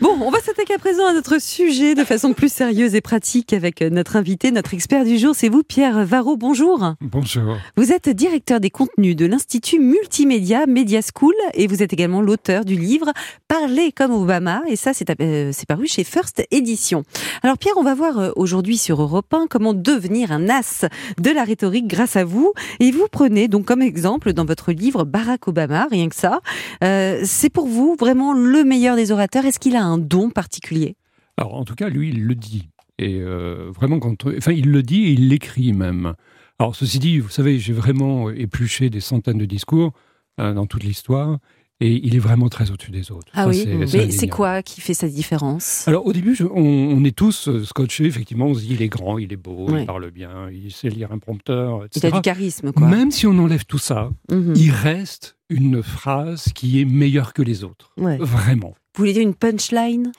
[0.00, 3.52] Bon, on va s'attaquer à présent à notre sujet de façon plus sérieuse et pratique
[3.52, 5.34] avec notre invité, notre expert du jour.
[5.34, 6.38] C'est vous, Pierre Varro.
[6.38, 6.94] Bonjour.
[7.02, 7.58] Bonjour.
[7.76, 12.64] Vous êtes directeur des contenus de l'Institut Multimédia Media School et vous êtes également l'auteur
[12.64, 13.12] du livre
[13.46, 14.62] Parler comme Obama.
[14.68, 17.02] Et ça, c'est euh, paru chez First Edition.
[17.42, 20.86] Alors, Pierre, on va voir euh, aujourd'hui sur Europe 1 comment devenir un as
[21.18, 22.54] de la rhétorique grâce à vous.
[22.78, 26.40] Et vous prenez donc comme exemple dans votre livre Barack Obama, rien que ça.
[26.82, 29.44] Euh, c'est pour vous vraiment le meilleur des orateurs.
[29.44, 30.96] Est-ce qu'il a un don particulier
[31.36, 32.68] Alors, en tout cas, lui, il le dit.
[32.98, 36.14] Et euh, vraiment, quand, enfin, il le dit et il l'écrit même.
[36.58, 39.92] Alors, ceci dit, vous savez, j'ai vraiment épluché des centaines de discours
[40.38, 41.38] euh, dans toute l'histoire.
[41.82, 43.32] Et il est vraiment très au-dessus des autres.
[43.32, 45.88] Ah oui, mais c'est quoi qui fait sa différence?
[45.88, 49.16] Alors au début, on, est tous euh, scotchés, effectivement, on se dit il est grand,
[49.16, 52.08] il est beau, il parle bien, il sait lire un prompteur, etc.
[52.08, 52.86] Il a du charisme, quoi.
[52.86, 54.52] Même si on enlève tout ça, mhm.
[54.56, 57.94] il reste une phrase qui est meilleure que les autres.
[57.96, 58.74] Vraiment.
[58.94, 60.12] Vous voulez dire une punchline?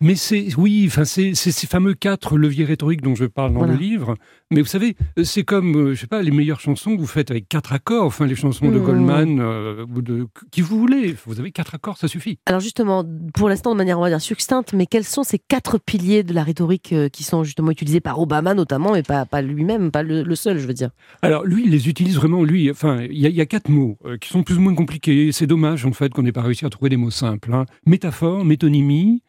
[0.00, 3.74] Mais c'est oui, enfin c'est ces fameux quatre leviers rhétoriques dont je parle dans le
[3.74, 4.14] livre.
[4.50, 4.94] Mais vous savez,
[5.24, 8.04] c'est comme euh, je sais pas les meilleures chansons que vous faites avec quatre accords.
[8.04, 8.84] Enfin les chansons de mmh.
[8.84, 11.16] Goldman euh, ou de qui vous voulez.
[11.24, 12.38] Vous avez quatre accords, ça suffit.
[12.44, 15.78] Alors justement, pour l'instant de manière on va dire succincte, mais quels sont ces quatre
[15.78, 19.40] piliers de la rhétorique euh, qui sont justement utilisés par Obama notamment, mais pas pas
[19.40, 20.90] lui-même, pas le, seul, je veux dire?
[21.22, 22.44] Alors lui, il les utilise vraiment.
[22.44, 25.32] Lui, enfin il y, a quatre mots qui sont plus ou moins compliqués.
[25.32, 27.54] C'est dommage en fait qu'on n'ait pas réussi à trouver des mots simples.
[27.54, 27.64] Hein.
[27.86, 29.22] Métaphore, métonymie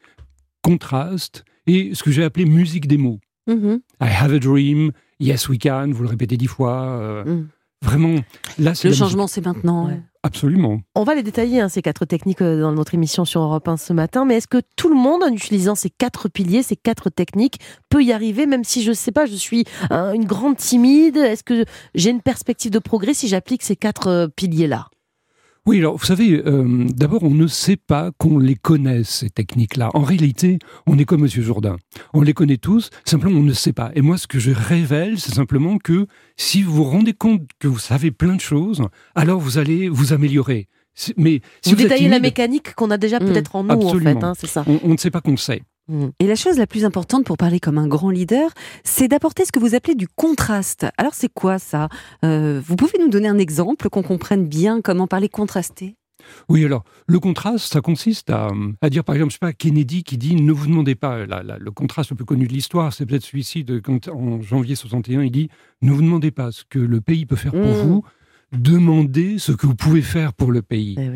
[0.68, 3.20] contraste et ce que j'ai appelé musique des mots.
[3.50, 3.80] Mm-hmm.
[4.02, 6.82] I have a dream, yes we can, vous le répétez dix fois.
[7.00, 7.48] Euh, mm.
[7.84, 8.16] Vraiment,
[8.58, 9.92] là, Le changement, c'est maintenant.
[10.24, 10.82] Absolument.
[10.96, 13.78] On va les détailler, hein, ces quatre techniques, euh, dans notre émission sur Europe 1
[13.78, 14.26] ce matin.
[14.26, 17.60] Mais est-ce que tout le monde, en utilisant ces quatre piliers, ces quatre techniques,
[17.90, 21.18] peut y arriver, même si je ne sais pas, je suis une grande timide?
[21.18, 24.88] Est-ce que j'ai une perspective de progrès si j'applique ces quatre euh, piliers-là?
[25.68, 29.90] Oui, alors vous savez, euh, d'abord on ne sait pas qu'on les connaisse, ces techniques-là.
[29.94, 31.76] En réalité, on est comme Monsieur Jourdain.
[32.14, 33.92] On les connaît tous, simplement on ne sait pas.
[33.94, 37.68] Et moi, ce que je révèle, c'est simplement que si vous vous rendez compte que
[37.68, 38.82] vous savez plein de choses,
[39.14, 40.70] alors vous allez vous améliorer.
[41.18, 44.34] Mais si vous, détaillez la mécanique qu'on a déjà peut-être en nous, en fait, hein,
[44.40, 44.64] c'est ça.
[44.66, 45.64] on ne sait pas qu'on sait.
[45.88, 46.08] Mm.
[46.20, 48.50] Et la chose la plus importante pour parler comme un grand leader,
[48.84, 50.86] c'est d'apporter ce que vous appelez du contraste.
[50.98, 51.90] Alors c'est quoi ça?
[52.24, 55.96] Euh, Vous pouvez nous donner un exemple qu'on comprenne bien comment parler contrasté?
[56.50, 58.50] Oui, alors, le contraste, ça consiste à,
[58.90, 62.10] dire, par exemple, je sais pas, Kennedy qui dit ne vous demandez pas, le contraste
[62.10, 65.50] le plus connu de l'histoire, c'est peut-être celui-ci de quand, en janvier 61, il dit
[65.82, 67.88] ne vous demandez pas ce que le pays peut faire pour mm.
[67.88, 68.04] vous,
[68.52, 70.96] demandez ce que vous pouvez faire pour le pays.
[71.00, 71.12] Eh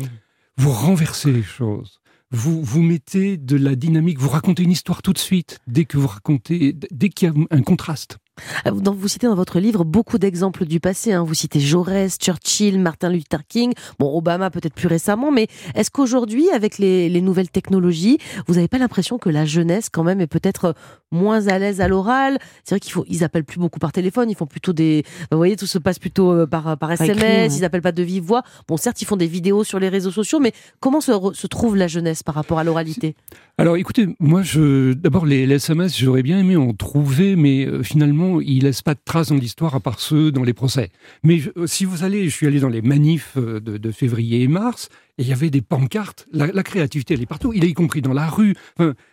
[0.58, 2.01] vous renversez les choses
[2.32, 5.98] vous, vous mettez de la dynamique, vous racontez une histoire tout de suite, dès que
[5.98, 8.18] vous racontez, dès qu'il y a un contraste.
[8.64, 11.12] Ah, vous citez dans votre livre beaucoup d'exemples du passé.
[11.12, 11.22] Hein.
[11.22, 16.48] Vous citez Jaurès, Churchill, Martin Luther King, bon Obama peut-être plus récemment, mais est-ce qu'aujourd'hui,
[16.50, 20.74] avec les, nouvelles technologies, vous n'avez pas l'impression que la jeunesse quand même est peut-être
[21.12, 22.38] moins à l'aise à l'oral?
[22.64, 25.36] C'est vrai qu'ils faut, ils appellent plus beaucoup par téléphone, ils font plutôt des, vous
[25.36, 28.42] voyez, tout se passe plutôt euh, par, par SMS, ils appellent pas de vive voix.
[28.66, 31.76] Bon, certes, ils font des vidéos sur les réseaux sociaux, mais comment se, se trouve
[31.76, 33.14] la jeunesse par rapport à l'oralité?
[33.58, 37.82] Alors, écoutez, moi, je, d'abord les, les SMS, j'aurais bien aimé en trouver, mais euh,
[37.82, 40.90] finalement il il laisse pas de traces dans l'histoire à part ceux dans les procès.
[41.22, 44.48] Mais euh, si vous allez, je suis allé dans les manifs euh, de, février et
[44.48, 44.88] mars,
[45.18, 46.26] et il y avait des pancartes.
[46.32, 47.52] La, créativité, elle est partout.
[47.52, 48.54] Il est y compris dans la rue.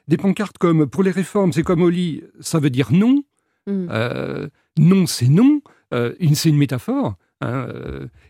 [0.08, 3.24] des pancartes comme pour les réformes, c'est comme Oli, ça veut dire non.
[3.68, 3.88] Mm.
[3.90, 4.48] Euh,
[4.78, 5.62] non, c'est non.
[5.92, 7.16] c'est une métaphore.
[7.42, 7.68] Hein,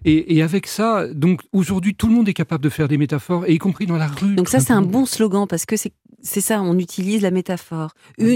[0.06, 3.46] et, et, avec ça, donc aujourd'hui, tout le monde est capable de faire des métaphores,
[3.47, 4.35] et y compris dans la rue.
[4.35, 7.94] Donc ça, c'est un bon slogan parce que c'est c'est ça, on utilise la métaphore.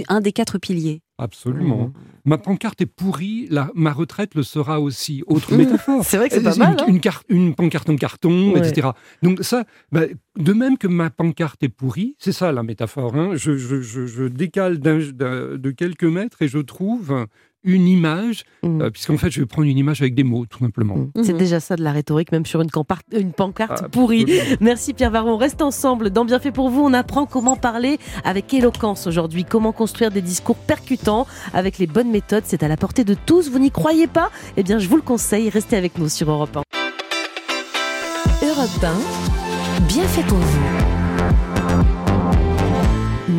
[0.07, 1.01] Un des quatre piliers.
[1.23, 1.87] Absolument.
[1.87, 1.93] Mmh.
[2.25, 5.23] Ma pancarte est pourrie, ma retraite le sera aussi.
[5.25, 6.03] Autre métaphore.
[6.03, 6.75] c'est vrai que c'est pas mal.
[6.85, 7.11] Une, hein.
[7.29, 8.89] une, pancarte en carton, etc.
[9.21, 9.63] Donc ça,
[9.93, 10.01] bah,
[10.37, 13.15] de même que ma pancarte est pourrie, c'est ça la métaphore.
[13.15, 13.35] Hein.
[13.35, 17.25] Je, décale de quelques mètres et je trouve
[17.63, 18.81] une image, mm.
[18.81, 20.95] euh, puisqu'en fait, je vais prendre une image avec des mots, tout simplement.
[20.95, 21.23] Mm.
[21.23, 22.69] C'est déjà ça de la rhétorique, même sur une,
[23.11, 24.25] une pancarte pourrie.
[24.59, 25.37] Merci Pierre Varon.
[25.37, 26.09] reste ensemble.
[26.09, 30.21] Dans Bien fait pour vous, on apprend comment parler avec éloquence aujourd'hui, comment construire des
[30.21, 32.43] discours percutants avec les bonnes méthodes.
[32.45, 33.49] C'est à la portée de tous.
[33.49, 34.31] Vous n'y croyez pas?
[34.57, 35.49] Eh bien, je vous le conseille.
[35.49, 36.63] Restez avec nous sur Europe 1.
[38.47, 40.82] Europe 1, bien fait pour vous.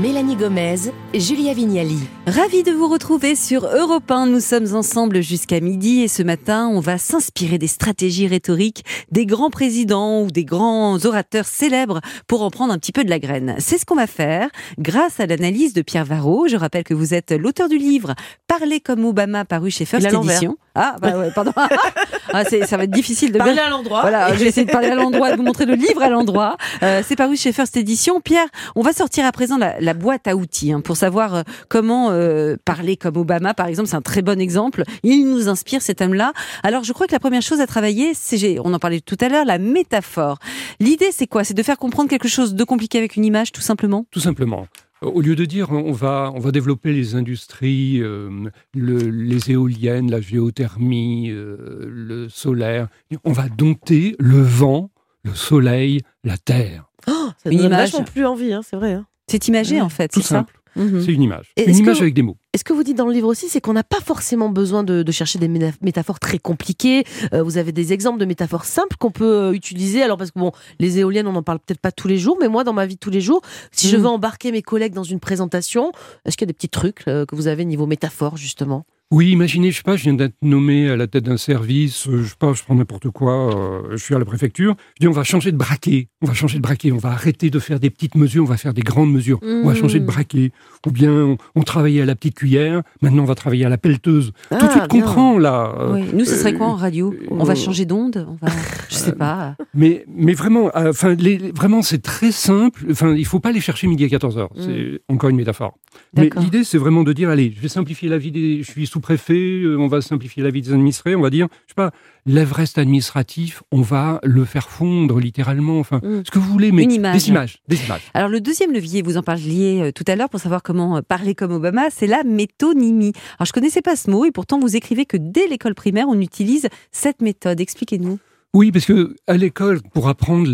[0.04, 1.98] Mélanie Gomez, Julia Vignali.
[2.26, 4.26] Ravi de vous retrouver sur Europe 1.
[4.26, 9.24] Nous sommes ensemble jusqu'à midi et ce matin, on va s'inspirer des stratégies rhétoriques des
[9.24, 13.18] grands présidents ou des grands orateurs célèbres pour en prendre un petit peu de la
[13.18, 13.54] graine.
[13.58, 16.48] C'est ce qu'on va faire grâce à l'analyse de Pierre Varro.
[16.48, 18.14] Je rappelle que vous êtes l'auteur du livre
[18.46, 20.58] Parler comme Obama paru chez First Edition.
[20.74, 21.52] Ah, bah ouais, pardon.
[22.34, 24.00] Ah, ça va être difficile de parler à l'endroit.
[24.00, 26.56] Voilà, je vais essayer de parler à l'endroit, de vous montrer le livre à l'endroit.
[26.82, 28.20] Euh, c'est paru chez First Edition.
[28.20, 32.10] Pierre, on va sortir à présent la, boîte à outils hein, pour savoir euh, comment
[32.10, 33.88] euh, parler comme Obama, par exemple.
[33.88, 34.82] C'est un très bon exemple.
[35.04, 36.32] Il nous inspire cet homme-là.
[36.64, 39.28] Alors, je crois que la première chose à travailler, c'est, on en parlait tout à
[39.28, 40.38] l'heure, la métaphore.
[40.80, 41.44] L'idée, c'est quoi?
[41.44, 44.06] C'est de faire comprendre quelque chose de compliqué avec une image, tout simplement?
[44.10, 44.66] Tout simplement.
[45.04, 50.20] Au lieu de dire on va, on va développer les industries, euh, les éoliennes, la
[50.20, 52.88] géothermie, euh, le solaire,
[53.24, 54.90] on va dompter le vent,
[55.22, 56.90] le soleil, la terre.
[57.08, 58.92] Oh, ça donne vachement plus envie, hein, c'est vrai.
[58.92, 59.06] Hein.
[59.26, 60.46] C'est imagé en fait, c'est ça
[60.76, 61.02] Mhm.
[61.02, 61.52] C'est une image.
[61.56, 62.36] une image avec des mots.
[62.54, 65.10] Est-ce que vous dites dans le livre aussi, c'est qu'on n'a pas forcément besoin de,
[65.10, 67.02] chercher des métaphores très compliquées.
[67.32, 70.04] Euh, vous avez des exemples de métaphores simples qu'on peut euh, utiliser.
[70.04, 72.46] Alors parce que bon, les éoliennes, on n'en parle peut-être pas tous les jours, mais
[72.46, 73.42] moi, dans ma vie de tous les jours,
[73.72, 74.02] si je mhm.
[74.04, 75.90] veux embarquer mes collègues dans une présentation,
[76.24, 78.86] est-ce qu'il y a des petits trucs euh, que vous avez niveau métaphore justement?
[79.10, 82.22] Oui, imaginez, je sais pas, je viens d'être nommé à la tête d'un service, euh,
[82.22, 85.08] je sais pas, je prends n'importe quoi, euh, je suis à la préfecture, je dis
[85.08, 87.78] on va changer de braquet, on va changer de braquet, on va arrêter de faire
[87.78, 90.08] des petites mesures, on va faire des grandes mesures, on va changer de mmh.
[90.08, 90.52] braquet,
[90.86, 94.32] ou bien on, travaillait à la petite cuillère, maintenant on va travailler à la pelleteuse.
[94.50, 95.74] Tout de suite ah, comprend là.
[95.78, 96.04] Euh, oui.
[96.12, 97.14] Nous, ce serait quoi en radio?
[97.30, 98.52] On va changer d'onde on va...
[99.04, 99.56] Sais pas.
[99.74, 101.16] Mais, mais vraiment, enfin,
[101.54, 104.98] vraiment c'est très simple, enfin, il faut pas aller chercher midi à 14h, c'est mmh.
[105.14, 105.78] encore une métaphore.
[106.16, 108.86] Mais l'idée c'est vraiment de dire, allez, je vais simplifier la vie, des, je suis
[108.86, 111.74] sous préfet, euh, on va simplifier la vie des administrés, on va dire, je sais
[111.74, 111.92] pas,
[112.26, 116.22] l'Everest administratif, on va le faire fondre littéralement, enfin, mm.
[116.24, 118.02] ce que vous voulez, mais des images, des images.
[118.14, 121.00] Alors le deuxième levier, vous en parliez euh, tout à l'heure pour savoir comment euh,
[121.02, 123.12] parler comme Obama, c'est la métonymie.
[123.38, 126.20] Alors je connaissais pas ce mot et pourtant vous écrivez que dès l'école primaire, on
[126.20, 127.60] utilise cette méthode.
[127.60, 128.18] Expliquez-nous.
[128.54, 130.48] Oui, parce que à l'école, pour apprendre,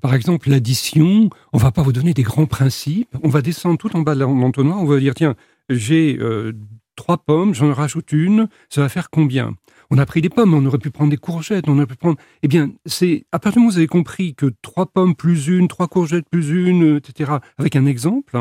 [0.00, 3.16] par exemple, l'addition, on va pas vous donner des grands principes.
[3.22, 4.78] On va descendre tout en bas de l'entonnoir.
[4.80, 5.36] On va dire tiens,
[5.68, 6.18] j'ai
[6.96, 9.54] trois pommes, j'en rajoute une, ça va faire combien?
[9.90, 12.18] On a pris des pommes, on aurait pu prendre des courgettes, on aurait pu prendre.
[12.42, 15.46] Eh bien, c'est à partir du moment où vous avez compris que trois pommes plus
[15.46, 18.36] une, trois courgettes plus une, etc., avec un exemple,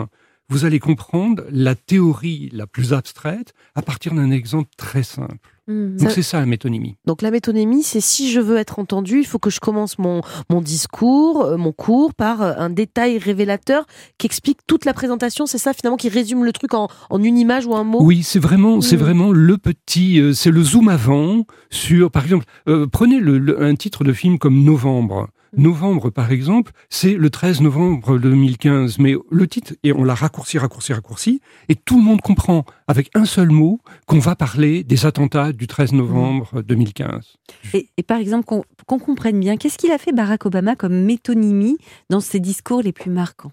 [0.49, 5.56] vous allez comprendre la théorie la plus abstraite à partir d'un exemple très simple.
[5.67, 5.97] Mmh.
[5.97, 6.95] Donc c'est ça la métonymie.
[7.05, 10.21] Donc la métonymie, c'est si je veux être entendu, il faut que je commence mon,
[10.49, 13.85] mon discours, euh, mon cours par euh, un détail révélateur
[14.17, 15.45] qui explique toute la présentation.
[15.45, 17.99] C'est ça finalement qui résume le truc en, en une image ou un mot?
[18.01, 18.99] Oui, c'est vraiment, c'est mmh.
[18.99, 22.45] vraiment le petit, euh, c'est le zoom avant sur, par exemple,
[22.91, 25.27] prenez le, un titre de film comme Novembre.
[25.55, 30.57] Novembre, par exemple, c'est le 13 novembre 2015, mais le titre, et on l'a raccourci,
[30.57, 35.05] raccourci, raccourci, et tout le monde comprend avec un seul mot qu'on va parler des
[35.05, 37.37] attentats du 13 novembre 2015.
[37.73, 41.77] Et, par exemple, qu'on comprenne bien, qu'est-ce qu'il a fait Barack Obama comme métonymie
[42.09, 43.51] dans ses discours les plus marquants?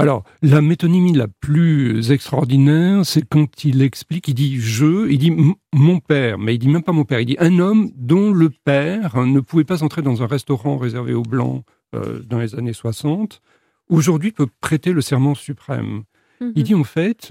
[0.00, 5.32] Alors, la métonymie la plus extraordinaire, c'est quand il explique, il dit je, il dit
[5.74, 8.48] mon père, mais il dit même pas mon père, il dit un homme dont le
[8.48, 11.64] père ne pouvait pas entrer dans un restaurant réservé aux blancs
[11.94, 13.42] euh, dans les années 60,
[13.88, 16.04] aujourd'hui peut prêter le serment suprême.
[16.40, 16.62] Il mhm.
[16.62, 17.30] dit en fait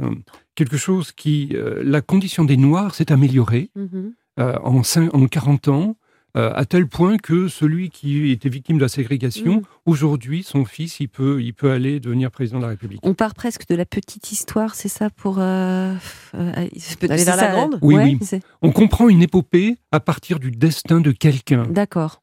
[0.53, 4.13] quelque chose qui, euh, la condition des Noirs s'est améliorée mhm.
[4.39, 4.81] euh, en,
[5.13, 5.97] en 40 ans,
[6.37, 9.63] euh, à tel point que celui qui était victime de la ségrégation, mm.
[9.85, 12.99] aujourd'hui, son fils, il peut, il peut aller devenir président de la République.
[13.03, 15.93] On part presque de la petite histoire, c'est ça pour euh,
[16.35, 17.79] euh aller vers la grande?
[17.81, 18.39] Oui, oui.
[18.61, 21.63] On comprend une épopée à partir du destin de quelqu'un.
[21.63, 22.21] D'accord.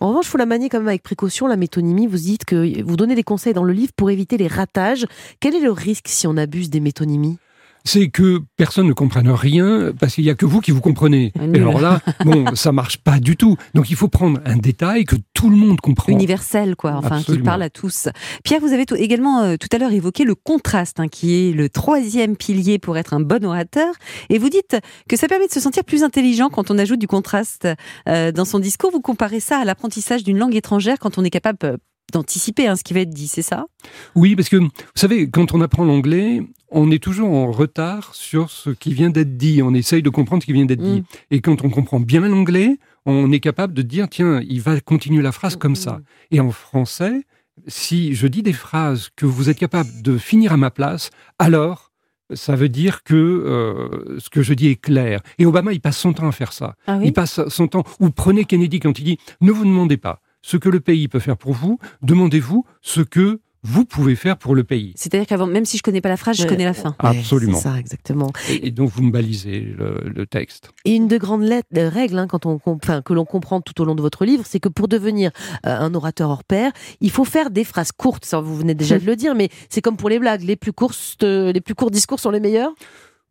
[0.00, 2.06] En revanche, il faut la manier quand même avec précaution, la métonymie.
[2.06, 5.06] Vous dites que vous donnez des conseils dans le livre pour éviter les ratages.
[5.40, 7.38] Quel est le risque si on abuse des métonymies?
[7.84, 11.32] C'est que personne ne comprenne rien parce qu'il y a que vous qui vous comprenez.
[11.54, 13.56] Et alors là, bon, ça marche pas du tout.
[13.74, 16.10] Donc il faut prendre un détail que tout le monde comprend.
[16.12, 16.94] Universel, quoi.
[16.94, 18.08] Enfin, qui parle à tous.
[18.42, 21.68] Pierre, vous avez également euh, tout à l'heure évoqué le contraste, hein, qui est le
[21.68, 23.94] troisième pilier pour être un bon orateur.
[24.30, 24.76] Et vous dites
[25.08, 27.68] que ça permet de se sentir plus intelligent quand on ajoute du contraste
[28.08, 28.90] euh, dans son discours.
[28.90, 31.76] Vous comparez ça à l'apprentissage d'une langue étrangère quand on est capable euh,
[32.12, 33.66] d'anticiper hein, ce qui va être dit, c'est ça?
[34.14, 36.42] Oui, parce que vous savez, quand on apprend l'anglais,
[36.74, 39.62] on est toujours en retard sur ce qui vient d'être dit.
[39.62, 41.00] On essaye de comprendre ce qui vient d'être dit.
[41.00, 41.04] Mm.
[41.30, 45.22] Et quand on comprend bien l'anglais, on est capable de dire, tiens, il va continuer
[45.22, 46.00] la phrase comme ça.
[46.30, 47.22] Et en français,
[47.68, 51.92] si je dis des phrases que vous êtes capable de finir à ma place, alors
[52.34, 55.20] ça veut dire que euh, ce que je dis est clair.
[55.38, 56.74] Et Obama, il passe son temps à faire ça.
[56.86, 57.84] Ah il passe son temps.
[58.00, 61.20] Ou prenez Kennedy quand il dit ne vous demandez pas ce que le pays peut
[61.20, 64.92] faire pour vous, demandez-vous ce que vous pouvez faire pour le pays.
[64.94, 66.94] C'est-à-dire qu'avant, même si je connais pas la phrase, je connais la fin.
[66.98, 67.56] Absolument.
[67.56, 68.30] C'est ça, exactement.
[68.50, 70.70] Et, donc vous me balisez le, texte.
[70.84, 73.84] Et une de grandes lettres, règles hein, quand on, enfin, que l'on comprend tout au
[73.84, 75.30] long de votre livre, c'est que pour devenir
[75.66, 78.24] euh, un orateur hors pair, il faut faire des phrases courtes.
[78.26, 80.42] Ça, vous venez déjà de le dire, mais c'est comme pour les blagues.
[80.42, 82.72] Les plus, courtes, les plus courts discours sont les meilleurs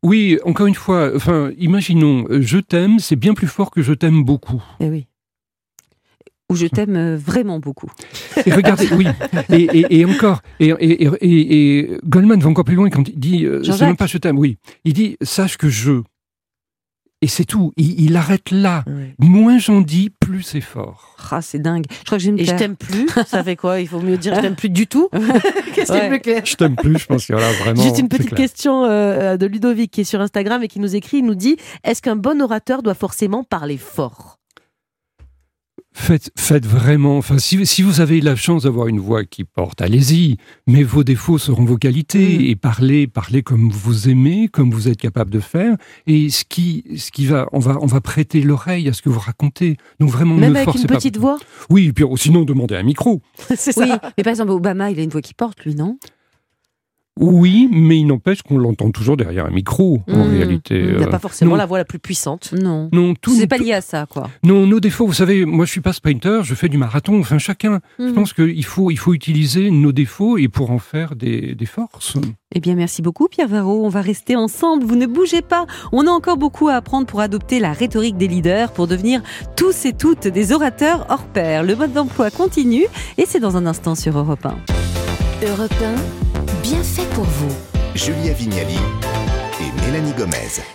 [0.01, 4.23] Oui, encore une fois, enfin, imaginons, je t'aime, c'est bien plus fort que je t'aime
[4.23, 4.63] beaucoup.
[4.79, 5.07] Eh oui.
[6.53, 7.89] Ou je t'aime euh, vraiment beaucoup.
[8.45, 9.07] Et regardez, oui,
[9.50, 13.63] et, et, et encore, et, et, Goldman va encore plus loin quand il dit, euh,
[13.63, 16.03] c'est même pas je t'aime, oui, il dit, sache que je,
[17.24, 17.72] et c'est tout.
[17.77, 18.83] Il, arrête là.
[19.17, 21.15] Moins j'en dis, plus c'est fort.
[21.31, 21.86] Ah, c'est dingue.
[21.89, 23.79] Je crois que j'aime Et je t'aime plus, ça fait quoi?
[23.79, 25.07] Il faut mieux dire je t'aime plus du tout?
[25.74, 27.81] Qu'est-ce qui est plus clair Je t'aime plus, je pense qu'il y a vraiment.
[27.81, 31.19] Juste une petite question euh, de Ludovic qui est sur Instagram et qui nous écrit,
[31.19, 31.55] il nous dit
[31.86, 34.38] Est-ce qu'un bon orateur doit forcément parler fort?
[35.95, 39.79] Faites, faites vraiment, enfin, si, si vous avez la chance d'avoir une voix qui porte,
[39.81, 42.45] allez-y, mais vos défauts seront vos qualités, mm.
[42.45, 46.83] et parlez, parlez comme vous aimez, comme vous êtes capable de faire, et ce qui,
[46.97, 49.77] ce qui va, on va, on va prêter l'oreille à ce que vous racontez.
[50.00, 51.38] Donc vraiment, Même avec une petite voix
[51.69, 53.21] Oui, et puis sinon, demandez un micro.
[53.55, 53.83] C'est ça.
[53.83, 56.00] Oui, mais par exemple, Obama, il a une voix qui porte, lui, non?
[57.20, 60.32] Oui, mais il n'empêche qu'on l'entend toujours derrière un micro, en mmh.
[60.32, 60.79] réalité.
[60.79, 62.53] Il n'a pas euh, forcément la voix la plus puissante.
[62.60, 62.89] Non.
[62.91, 63.36] Non, tout.
[63.36, 64.29] C'est pas lié à ça, quoi.
[64.43, 67.20] Non, nos défauts, vous savez, moi je suis pas sprinter, je fais du marathon.
[67.20, 67.82] Enfin, chacun.
[68.00, 68.13] Je mmh.
[68.13, 72.17] pense qu'il faut, il faut utiliser nos défauts et pour en faire des, des forces.
[72.55, 73.86] Eh bien, merci beaucoup, Pierre Varro.
[73.86, 74.84] On va rester ensemble.
[74.84, 75.67] Vous ne bougez pas.
[75.91, 79.22] On a encore beaucoup à apprendre pour adopter la rhétorique des leaders, pour devenir
[79.55, 81.62] tous et toutes des orateurs hors pair.
[81.63, 82.86] Le mode d'emploi continue
[83.20, 84.55] et c'est dans un instant sur Europe 1.
[85.46, 85.74] Europe
[86.39, 87.53] 1 bien fait pour vous.
[87.93, 88.79] Julia Vignali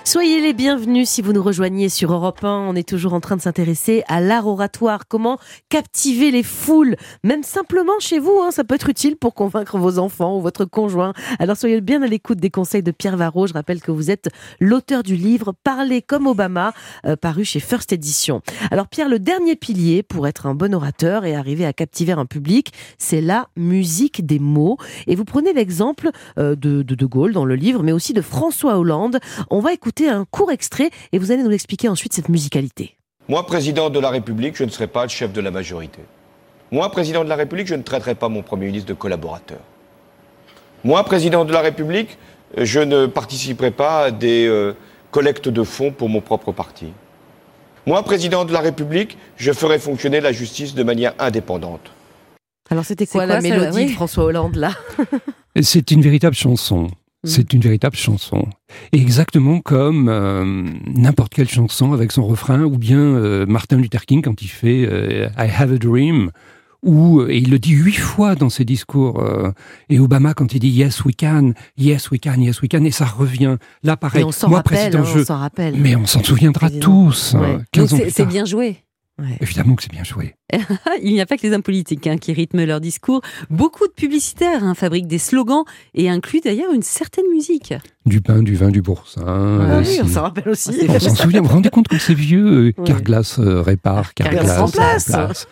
[0.04, 2.48] Soyez les bienvenus si vous nous rejoignez sur Europe 1.
[2.48, 5.08] On est toujours en train de s'intéresser à l'art oratoire.
[5.08, 5.38] Comment
[5.70, 8.38] captiver les foules, même simplement chez vous.
[8.42, 11.14] Hein, ça peut être utile pour convaincre vos enfants ou votre conjoint.
[11.38, 13.46] Alors soyez bien à l'écoute des conseils de Pierre Varro.
[13.46, 14.28] Je rappelle que vous êtes
[14.60, 16.72] l'auteur du livre Parler comme Obama,
[17.06, 18.42] euh, paru chez First Edition.
[18.70, 22.26] Alors Pierre, le dernier pilier pour être un bon orateur et arriver à captiver un
[22.26, 24.76] public, c'est la musique des mots.
[25.06, 28.78] Et vous prenez l'exemple euh, de, de Gaulle dans le livre, mais aussi de François
[28.98, 29.18] Hollande
[29.50, 32.96] on va écouter un court extrait et vous allez nous expliquer ensuite cette musicalité.
[33.28, 36.00] Moi, président de la République, je ne serai pas le chef de la majorité.
[36.70, 39.60] Moi, président de la République, je ne traiterai pas mon Premier ministre de collaborateur.
[40.84, 42.18] Moi, président de la République,
[42.56, 44.74] je ne participerai pas à des euh,
[45.10, 46.86] collectes de fonds pour mon propre parti.
[47.86, 51.90] Moi, président de la République, je ferai fonctionner la justice de manière indépendante.
[52.70, 54.72] Alors c'était quoi, la mélodie de François Hollande là?
[55.62, 56.88] C'est une véritable chanson.
[57.24, 57.28] Mm.
[57.28, 58.46] C'est une véritable chanson.
[58.92, 64.22] exactement comme euh, n'importe quelle chanson avec son refrain, ou bien euh, Martin Luther King
[64.22, 66.30] quand il fait euh, I Have a Dream,
[66.84, 69.26] ou et il le dit huit fois dans ses discours,
[69.88, 72.92] et Obama quand il dit Yes we can, Yes we can, Yes we can, et
[72.92, 73.56] ça revient.
[73.82, 75.74] Là pareil, on moi rappelle, hein, on rappelle.
[75.76, 77.34] mais on s'en souviendra tous.
[78.10, 78.76] c'est bien joué.
[79.40, 80.34] Évidemment que c'est bien joué.
[81.02, 83.20] Il n'y a pas que les hommes politiques hein, qui rythment leur discours.
[83.50, 87.74] Beaucoup de publicitaires hein, fabriquent des slogans et incluent d'ailleurs une certaine musique.
[88.06, 89.24] Du pain, du vin, du boursin.
[89.26, 90.70] Ah oui, on s'en rappelle aussi.
[90.88, 91.40] On s'en souvient.
[91.40, 95.46] Vous vous rendez compte que c'est vieux euh, Carglass euh, répare, Carglass, remplace.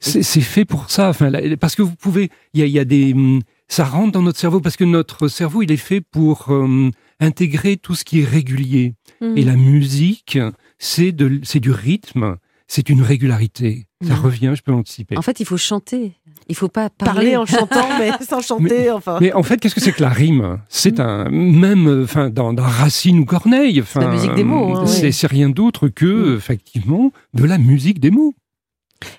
[0.00, 1.08] C'est fait pour ça.
[1.08, 2.30] Enfin, parce que vous pouvez.
[2.52, 3.14] Il y a, des.
[3.14, 6.90] Hum, ça rentre dans notre cerveau parce que notre cerveau, il est fait pour hum,
[7.18, 8.94] intégrer tout ce qui est régulier.
[9.22, 9.38] Mmh.
[9.38, 10.38] Et la musique,
[10.78, 12.36] c'est du rythme
[12.66, 13.86] c'est une régularité.
[14.06, 15.16] Ça revient, je peux anticiper.
[15.16, 16.12] En fait, il faut chanter.
[16.48, 18.64] Il faut pas parler, en chantant, mais sans chanter.
[18.64, 19.18] Mais, enfin.
[19.20, 20.58] mais en fait, qu'est-ce que c'est que la rime?
[20.68, 23.80] C'est un même, enfin, dans, dans, Racine ou Corneille.
[23.80, 24.76] Enfin, la musique des mots.
[24.76, 28.34] Hein, c'est rien d'autre que effectivement de la musique des mots.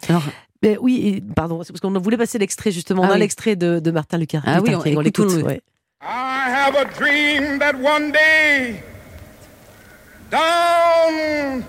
[0.08, 0.24] Alors.
[0.62, 4.42] Mais oui, pardon, parce qu'on voulait passer l'extrait justement, ah l'extrait de, de, Martin Luther
[4.48, 5.32] Ah oui, on, l'écoute.
[6.02, 8.82] I have a dream that one day
[10.32, 11.64] down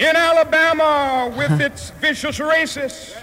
[0.00, 3.14] in Alabama with its vicious racists,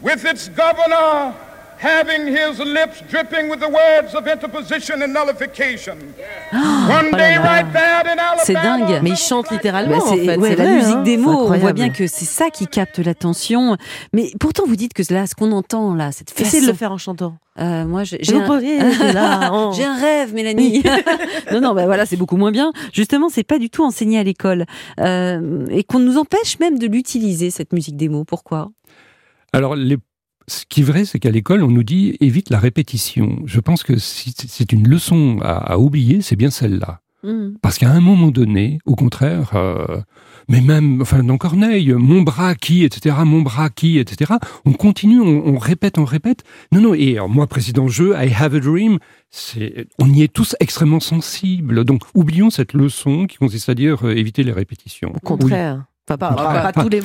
[0.00, 1.34] with its governor
[1.78, 5.98] having his lips dripping with the words of interposition and nullification.
[6.52, 8.42] One oh day right there in Alabama.
[8.44, 9.00] C'est dingue.
[9.02, 9.98] Mais il chante littéralement.
[9.98, 11.02] Bah, c'est ouais, la musique hein.
[11.02, 11.48] des mots.
[11.48, 13.76] On voit bien que c'est ça qui capte l'attention.
[14.12, 16.44] Mais pourtant, vous dites que là, ce qu'on entend là, cette façon.
[16.44, 17.36] Essayez de le faire en chantant.
[17.58, 18.40] Euh, moi, j'ai un...
[18.50, 20.00] un...
[20.00, 20.82] rêve, Mélanie.
[21.52, 22.72] non, non, bah voilà, c'est beaucoup moins bien.
[22.92, 24.64] Justement, c'est pas du tout enseigné à l'école
[25.00, 28.24] euh, et qu'on nous empêche même de l'utiliser cette musique des mots.
[28.24, 28.70] Pourquoi?
[29.52, 29.98] Alors, les
[30.46, 33.38] ce qui est vrai, c'est qu'à l'école, on nous dit évite la répétition.
[33.46, 37.00] Je pense que si c'est une leçon à, oublier, c'est bien celle-là.
[37.22, 37.56] Mmh.
[37.62, 40.02] Parce qu'à un moment donné, au contraire, euh,
[40.48, 44.34] mais même, enfin, dans Corneille, mon bras qui, etc., mon bras qui, etc.,
[44.64, 46.44] on continue, on, répète, on répète.
[46.72, 48.98] Non, non, et moi, président jeu, I have a dream,
[49.98, 51.84] on y est tous extrêmement sensibles.
[51.84, 55.12] Donc, oublions cette leçon qui consiste à dire euh, éviter les répétitions.
[55.14, 55.84] Au contraire.
[56.08, 57.00] Enfin, pas, pas, tous les,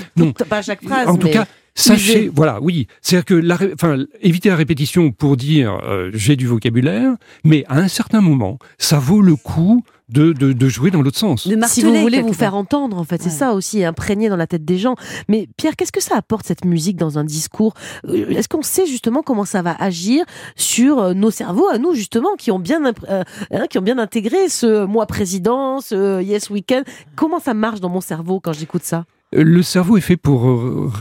[0.50, 1.08] pas chaque phrase.
[1.08, 5.80] En tout cas, Sachez, voilà, oui, c'est-à-dire que, la, enfin, éviter la répétition pour dire
[5.84, 7.14] euh, j'ai du vocabulaire,
[7.46, 11.18] mais à un certain moment, ça vaut le coup de, de, de jouer dans l'autre
[11.18, 11.48] sens.
[11.48, 13.36] De Si vous voulez vous faire entendre, en fait, c'est Ouais.
[13.36, 14.96] ça aussi, imprégné dans la tête des gens.
[15.28, 17.74] Mais Pierre, qu'est-ce que ça apporte cette musique dans un discours?
[18.08, 20.26] Euh, Est-ce qu'on sait justement comment ça va agir
[20.56, 23.98] sur euh, nos cerveaux à nous justement qui ont bien euh, hein, qui ont bien
[24.00, 26.84] intégré ce moi président, ce yes weekend
[27.16, 29.06] Comment ça marche dans mon cerveau quand j'écoute ça?
[29.32, 30.42] Le cerveau est fait pour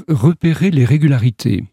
[0.08, 1.64] repérer les régularités.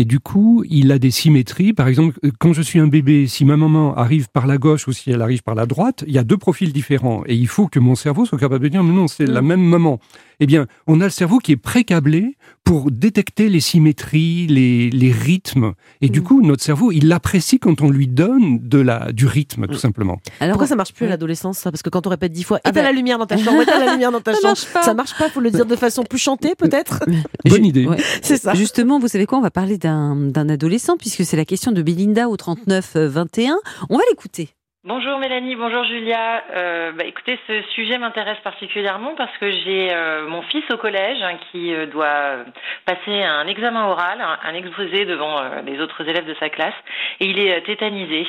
[0.00, 1.72] Et du coup, il a des symétries.
[1.72, 4.92] Par exemple, quand je suis un bébé, si ma maman arrive par la gauche ou
[4.92, 7.24] si elle arrive par la droite, il y a deux profils différents.
[7.26, 9.60] Et il faut que mon cerveau soit capable de dire, mais non, c'est la même
[9.60, 9.98] maman.
[10.40, 15.10] Eh bien, on a le cerveau qui est pré-câblé pour détecter les symétries, les, les
[15.10, 15.72] rythmes.
[16.00, 16.24] Et du Mm.
[16.24, 20.18] coup, notre cerveau, il apprécie quand on lui donne de la, du rythme, tout simplement.
[20.40, 21.10] Alors, Pourquoi ça marche plus à ouais.
[21.10, 21.70] l'adolescence ça?
[21.72, 22.86] Parce que quand on répète dix fois, Ah éteins bah.
[22.86, 24.82] la lumière dans ta chambre, éteins la lumière dans ta Ça chambre, marche pas.
[24.82, 25.28] ça marche pas.
[25.30, 27.00] Faut le dire de façon plus chantée, peut-être.
[27.46, 27.86] Bonne idée.
[27.86, 27.96] Ouais.
[28.22, 28.54] C'est ça.
[28.54, 29.38] Justement, vous savez quoi?
[29.38, 33.54] On va parler d'un d'un adolescent, puisque c'est la question de Belinda au 39-21.
[33.90, 34.50] On va l'écouter.
[34.84, 36.44] Bonjour Mélanie, bonjour Julia.
[36.54, 41.20] Euh, bah, écoutez, ce sujet m'intéresse particulièrement parce que j'ai euh, mon fils au collège
[41.20, 42.44] hein, qui euh, doit
[42.86, 46.76] passer un examen oral, un, exposé devant euh, les autres élèves de sa classe,
[47.18, 48.24] et il est tétanisé,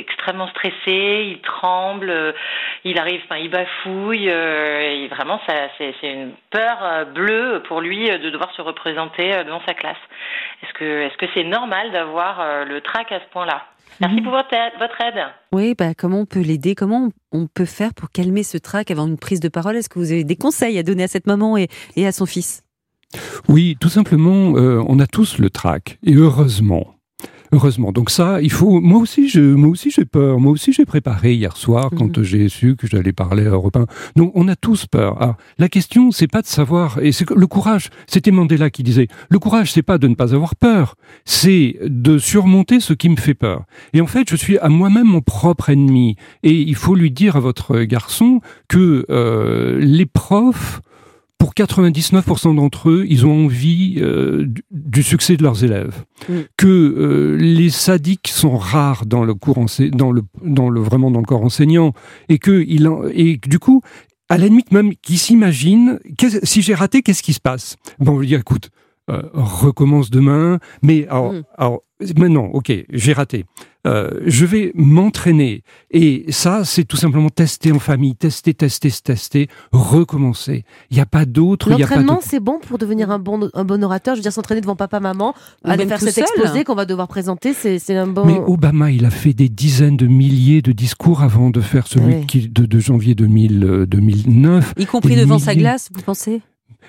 [0.00, 2.34] extrêmement stressé, il tremble,
[2.82, 8.30] il arrive, enfin, il bafouille, et vraiment, ça, c'est, une peur bleue pour lui de
[8.30, 10.02] devoir se représenter devant sa classe.
[10.64, 13.62] Est-ce que, est-ce que c'est normal d'avoir le trac à ce point-là?
[14.00, 14.72] Merci pour votre aide.
[14.78, 15.24] Votre aide.
[15.52, 16.74] Oui, bah, comment on peut l'aider?
[16.74, 19.76] Comment on peut faire pour calmer ce trac avant une prise de parole?
[19.76, 22.26] Est-ce que vous avez des conseils à donner à cette maman et, et à son
[22.26, 22.62] fils?
[23.48, 26.94] Oui, tout simplement, euh, on a tous le trac, et heureusement.
[27.52, 27.90] Heureusement.
[27.90, 28.80] Donc ça, il faut.
[28.80, 30.38] Moi aussi, je, moi aussi, j'ai peur.
[30.38, 32.24] Moi aussi, j'ai préparé hier soir quand Mhm.
[32.24, 33.86] j'ai su que j'allais parler à Europe 1.
[34.16, 35.20] Donc, on a tous peur.
[35.20, 36.98] Alors, la question, c'est pas de savoir.
[37.02, 37.90] Et c'est le courage.
[38.06, 39.08] C'était Mandela qui disait.
[39.30, 40.94] Le courage, c'est pas de ne pas avoir peur.
[41.24, 43.64] C'est de surmonter ce qui me fait peur.
[43.94, 46.14] Et en fait, je suis à moi-même mon propre ennemi.
[46.44, 50.80] Et il faut lui dire à votre garçon que euh, les profs
[51.40, 56.04] pour 99% d'entre eux, ils ont envie euh, du, succès de leurs élèves.
[56.28, 56.34] Mm.
[56.58, 61.20] Que euh, les sadiques sont rares dans le cours dans le dans le vraiment dans
[61.20, 61.94] le corps enseignant
[62.28, 63.80] et que il en- et du coup
[64.28, 65.98] à la limite même qu'ils s'imaginent
[66.44, 67.76] si j'ai raté qu'est-ce qui se passe?
[67.98, 68.70] Bon, on lui dire écoute
[69.10, 71.42] euh, recommence demain mais alors, Mm.
[71.58, 71.82] alors
[72.16, 73.44] maintenant ok j'ai raté
[73.86, 79.48] Euh, je vais m'entraîner et ça c'est tout simplement tester en famille tester tester tester
[79.72, 83.10] recommencer il n'y a pas d'autre il y a pas L'entraînement, c'est bon pour devenir
[83.10, 84.14] un bon, un bon orateur.
[84.14, 86.24] Je veux dire, s'entraîner devant papa, maman, Ou aller même faire cet seul.
[86.24, 88.24] exposé qu'on va devoir présenter, c'est c'est un bon.
[88.26, 92.26] Mais Obama, il a fait des dizaines de milliers de discours avant de faire celui
[92.26, 94.74] qui- de, de janvier 2000, euh, 2009.
[94.78, 96.42] Y compris devant sa glace, vous pensez?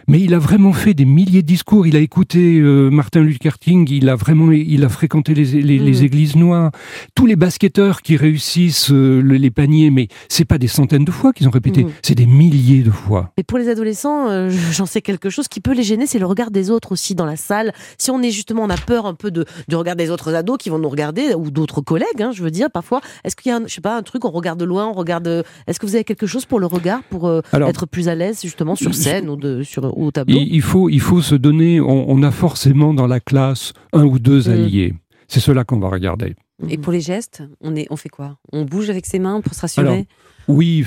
[0.07, 1.85] Mais il a vraiment fait des milliers de discours.
[1.87, 3.87] Il a écouté euh, Martin Luther King.
[3.91, 6.03] Il a vraiment, il a fréquenté les, les, les Mhm.
[6.05, 6.71] églises noires.
[7.15, 11.11] Tous les basketteurs qui réussissent euh, le- les paniers, mais c'est pas des centaines de
[11.11, 11.91] fois qu'ils ont répété, Mhm.
[12.01, 13.31] c'est des milliers de fois.
[13.37, 16.25] Et pour les adolescents, euh, j'en sais quelque chose qui peut les gêner, c'est le
[16.25, 17.73] regard des autres aussi dans la salle.
[17.97, 20.57] Si on est justement, on a peur un peu de, du regard des autres ados
[20.57, 23.01] qui vont nous regarder, ou d'autres collègues, hein, je veux dire, parfois.
[23.23, 24.93] Est-ce qu'il y a, un, je sais pas, un truc, on regarde de loin, on
[24.93, 25.43] regarde.
[25.67, 28.39] Est-ce que vous avez quelque chose pour le regard, pour Alors- être plus à l'aise
[28.41, 31.35] justement sur scène ou, de, sur, ou au tableau Il, il faut, il faut se
[31.35, 31.79] donner.
[31.81, 34.53] On, on a forcément dans la classe un ou deux Mhm.
[34.53, 34.93] alliés.
[35.27, 36.35] C'est cela qu'on va regarder.
[36.69, 38.37] Et pour les gestes, on, est, on fait quoi?
[38.51, 39.87] On bouge avec ses mains pour se rassurer?
[39.87, 40.03] Alors,
[40.47, 40.81] Oui,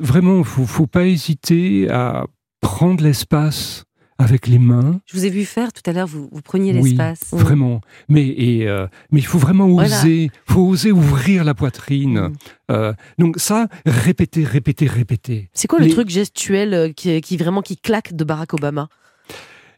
[0.00, 2.26] vraiment, faut, faut pas hésiter à
[2.60, 3.84] prendre l'espace
[4.20, 5.00] avec les mains.
[5.06, 7.20] Je vous ai vu faire tout à l'heure, vous, vous preniez Oui, l'espace.
[7.32, 7.80] Vraiment.
[8.08, 9.98] Mais, et, euh, mais il faut vraiment Voilà.
[9.98, 10.30] oser.
[10.46, 12.20] faut oser ouvrir la poitrine.
[12.20, 12.32] Mhm.
[12.70, 15.48] Euh, donc ça, répéter, répéter, répéter.
[15.54, 18.88] C'est quoi le truc gestuel euh, qui, qui vraiment qui claque de Barack Obama?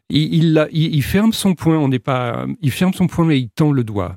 [0.09, 2.45] Il, il, la- il- il ferme son poing, on n'est pas.
[2.61, 4.15] Il ferme son poing et il tend le doigt.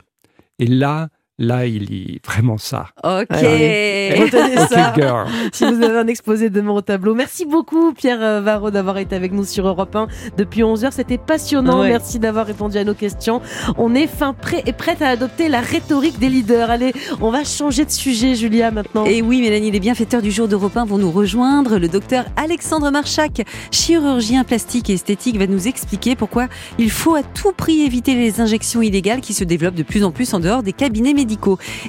[0.59, 2.87] Et là, là, il est vraiment ça.
[3.05, 3.27] Ok.
[3.31, 4.95] Retenez ça.
[4.97, 5.27] girl.
[5.53, 7.15] si vous avez un exposé demain au tableau.
[7.15, 10.93] Merci beaucoup Pierre euh, Varro d'avoir été avec nous sur Europe 1 depuis 11h.
[10.93, 11.81] C'était passionnant.
[11.81, 11.89] Ouais.
[11.89, 13.43] Merci d'avoir répondu à nos questions.
[13.77, 16.71] On est fin prêt et prête à adopter la rhétorique des leaders.
[16.71, 19.05] Allez, on va changer de sujet Julia maintenant.
[19.05, 21.79] Et oui, Mélanie, les bienfaiteurs du jour d'Europe 1 vont nous rejoindre.
[21.79, 26.47] Le docteur Alexandre Marchak, chirurgien plastique et esthétique, va nous expliquer pourquoi
[26.79, 30.13] il faut à tout prix éviter les injections illégales qui se développent de plus en
[30.13, 31.13] plus en dehors des cabinets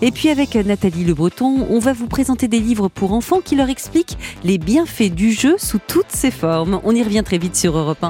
[0.02, 3.56] Et puis avec Nathalie Le Breton, on va vous présenter des livres pour enfants qui
[3.56, 6.80] leur expliquent les bienfaits du jeu sous toutes ses formes.
[6.84, 8.06] On y revient très vite sur Europe 1.